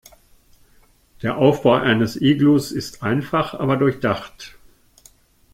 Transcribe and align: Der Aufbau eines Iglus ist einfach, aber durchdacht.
Der 1.21 1.37
Aufbau 1.37 1.73
eines 1.73 2.15
Iglus 2.19 2.71
ist 2.71 3.03
einfach, 3.03 3.53
aber 3.53 3.77
durchdacht. 3.77 4.57